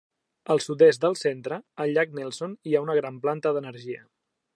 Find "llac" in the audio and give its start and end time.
1.97-2.15